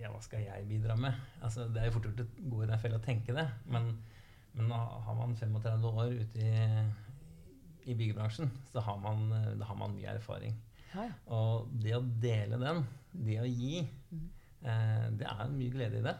ja, 0.00 0.10
hva 0.12 0.20
skal 0.24 0.44
jeg 0.46 0.66
bidra 0.68 0.96
med? 0.96 1.16
Altså, 1.44 1.66
det 1.68 1.82
er 1.82 1.90
jo 1.90 1.98
fort 1.98 2.08
gjort 2.08 2.24
å 2.24 2.48
gå 2.54 2.64
i 2.64 2.70
den 2.70 2.80
fella 2.82 3.00
å 3.00 3.04
tenke 3.04 3.36
det. 3.36 3.46
Men, 3.70 3.90
men 4.56 4.72
har 4.72 5.16
man 5.18 5.36
35 5.36 5.86
år 5.90 6.16
ute 6.22 6.46
i, 6.46 6.84
i 7.90 7.96
byggebransjen, 7.98 8.50
så 8.72 8.82
har 8.86 8.98
man, 9.02 9.28
da 9.60 9.68
har 9.68 9.78
man 9.78 9.94
mye 9.96 10.16
erfaring. 10.16 10.56
Ja, 10.90 11.06
ja. 11.06 11.14
Og 11.36 11.70
det 11.82 11.94
å 11.98 12.02
dele 12.22 12.58
den, 12.60 12.82
det 13.12 13.38
å 13.42 13.46
gi, 13.46 13.84
mm. 14.10 14.26
eh, 14.64 15.06
det 15.20 15.28
er 15.30 15.54
mye 15.54 15.74
glede 15.76 16.00
i 16.00 16.06
det. 16.08 16.16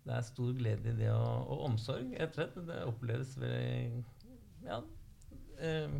Det 0.00 0.14
er 0.16 0.26
stor 0.26 0.52
glede 0.56 0.92
i 0.92 0.96
det 0.96 1.10
å, 1.12 1.24
og 1.52 1.66
omsorg, 1.68 2.14
rett 2.16 2.32
og 2.34 2.38
slett. 2.38 2.60
Det 2.68 2.78
oppleves 2.88 3.34
veldig 3.40 4.04
Ja. 4.66 4.80
Eh, 5.60 5.98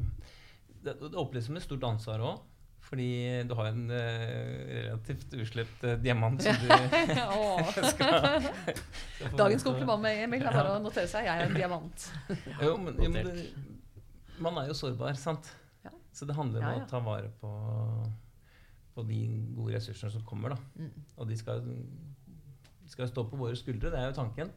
det, 0.80 0.94
det 0.96 1.18
oppleves 1.20 1.50
som 1.50 1.58
et 1.58 1.66
stort 1.66 1.84
ansvar 1.88 2.22
òg. 2.24 2.46
Fordi 2.90 3.06
du 3.46 3.52
har 3.54 3.68
en 3.70 3.84
uh, 3.86 4.62
relativt 4.74 5.34
uslept 5.38 5.84
uh, 5.86 5.92
diamant 6.02 6.42
som 6.42 6.56
du 6.58 6.66
skal, 7.92 8.48
Dagens 9.38 9.62
kompliment 9.62 10.02
med 10.02 10.24
Emil 10.24 10.42
er 10.42 10.56
bare 10.56 10.72
å 10.74 10.80
notere 10.82 11.06
seg. 11.10 11.28
Jeg 11.28 11.44
er 11.44 11.46
en 11.46 11.54
diamant. 11.54 12.06
Jo, 12.64 12.74
men, 12.82 12.98
jo, 12.98 13.12
men 13.14 13.28
det, 13.30 13.44
man 14.42 14.58
er 14.58 14.72
jo 14.72 14.74
sårbar, 14.74 15.14
sant? 15.20 15.52
Ja. 15.86 15.94
Så 16.16 16.26
det 16.26 16.34
handler 16.34 16.64
om 16.64 16.66
Ja, 16.66 16.80
ja. 16.80 16.88
å 16.88 16.90
ta 16.90 17.02
vare 17.04 17.30
på, 17.38 17.52
på 18.96 19.06
de 19.06 19.20
gode 19.54 19.76
ressursene 19.76 20.10
som 20.16 20.26
kommer. 20.26 20.56
da. 20.56 20.82
Mm. 20.82 21.06
Og 21.14 21.30
de 21.30 21.38
skal, 21.38 21.62
skal 22.90 23.12
stå 23.12 23.28
på 23.30 23.38
våre 23.38 23.58
skuldre, 23.60 23.94
det 23.94 24.02
er 24.02 24.10
jo 24.10 24.18
tanken. 24.18 24.50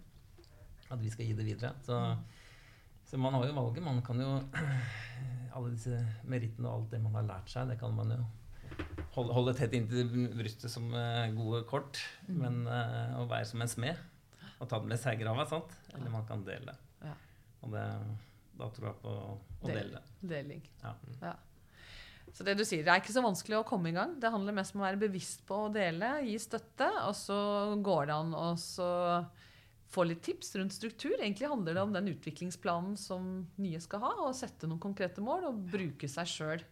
At 0.90 0.98
vi 1.02 1.14
skal 1.14 1.30
gi 1.30 1.38
det 1.38 1.46
videre. 1.52 1.76
Så, 1.86 2.02
så 3.14 3.20
man 3.22 3.36
har 3.38 3.44
jo 3.46 3.54
valget. 3.54 3.84
Man 3.86 4.00
kan 4.02 4.18
jo 4.18 4.30
Alle 5.56 5.70
disse 5.70 6.00
merittene 6.26 6.66
og 6.66 6.80
alt 6.80 6.96
det 6.96 7.00
man 7.04 7.14
har 7.20 7.28
lært 7.28 7.52
seg, 7.52 7.70
det 7.70 7.76
kan 7.78 7.94
man 7.94 8.10
jo 8.10 8.24
holde, 9.14 9.36
holde 9.36 9.54
tett 9.54 9.76
inntil 9.78 10.10
brystet 10.34 10.74
som 10.74 10.88
eh, 10.98 11.28
gode 11.36 11.60
kort. 11.70 12.00
Mm. 12.26 12.40
Men 12.42 12.58
eh, 12.66 13.14
å 13.20 13.28
være 13.30 13.46
som 13.52 13.62
en 13.62 13.70
smed 13.70 14.02
og 14.58 14.66
ta 14.72 14.80
det 14.82 14.90
med 14.90 14.98
seg 14.98 15.20
i 15.20 15.22
grava, 15.22 15.46
sant? 15.46 15.76
Eller 15.94 16.10
man 16.10 16.26
kan 16.26 16.42
dele 16.48 16.74
det. 16.74 17.06
Ja. 17.06 17.14
Og 17.62 17.76
det, 17.76 17.86
da 18.58 18.72
tror 18.74 18.90
jeg 18.90 19.00
på 19.04 19.14
å 19.14 19.38
Del. 19.68 19.76
dele 19.76 20.00
det. 20.00 20.04
Deling. 20.34 20.66
Ja. 20.82 20.96
Ja. 21.22 21.36
Så 22.34 22.48
det 22.48 22.58
du 22.58 22.66
sier, 22.66 22.82
det 22.82 22.90
er 22.96 23.04
ikke 23.04 23.14
så 23.14 23.22
vanskelig 23.22 23.60
å 23.60 23.66
komme 23.68 23.92
i 23.92 23.96
gang. 23.96 24.18
Det 24.18 24.34
handler 24.34 24.58
mest 24.58 24.74
om 24.74 24.82
å 24.82 24.88
være 24.88 25.04
bevisst 25.06 25.46
på 25.46 25.68
å 25.68 25.72
dele, 25.74 26.16
gi 26.26 26.40
støtte, 26.42 26.90
og 27.06 27.14
så 27.14 27.38
går 27.86 28.10
det 28.10 28.18
an 28.18 28.34
å 28.34 28.48
så 28.58 28.90
få 29.94 30.06
litt 30.10 30.24
tips 30.26 30.56
rundt 30.58 30.74
struktur. 30.74 31.14
Egentlig 31.20 31.50
handler 31.52 31.78
det 31.78 31.86
om 31.86 31.94
den 31.94 32.10
utviklingsplanen 32.16 32.98
som 32.98 33.48
nye 33.62 33.82
skal 33.84 34.04
ha, 34.04 34.14
og 34.26 34.36
sette 34.38 34.70
noen 34.70 34.82
konkrete 34.82 35.24
mål 35.24 35.50
og 35.52 35.64
bruke 35.74 36.10
seg 36.10 36.30
sjøl 36.30 36.66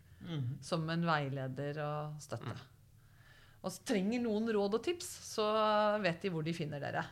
som 0.61 0.85
en 0.89 1.05
veileder 1.07 1.79
og 1.85 2.21
støtte. 2.21 2.53
Og 3.61 3.73
trenger 3.85 4.21
noen 4.23 4.49
råd 4.53 4.77
og 4.79 4.85
tips, 4.85 5.09
så 5.35 5.45
vet 6.01 6.21
de 6.23 6.31
hvor 6.33 6.45
de 6.45 6.53
finner 6.57 6.81
dere. 6.81 7.03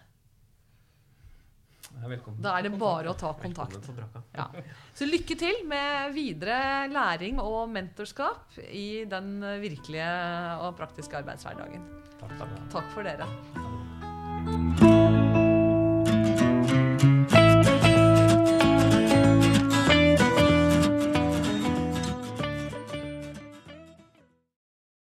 Velkommen. 1.89 2.41
Da 2.41 2.53
er 2.57 2.67
det 2.67 2.71
bare 2.77 3.09
å 3.09 3.17
ta 3.17 3.31
kontakt. 3.37 3.89
Ja. 4.35 4.45
Så 4.93 5.07
lykke 5.09 5.37
til 5.39 5.63
med 5.69 6.13
videre 6.13 6.85
læring 6.91 7.41
og 7.41 7.69
mentorskap 7.73 8.59
i 8.69 9.05
den 9.09 9.41
virkelige 9.61 10.11
og 10.67 10.77
praktiske 10.77 11.21
arbeidshverdagen. 11.23 11.89
Takk, 12.69 12.93
for 12.93 13.09
dere. 13.09 14.97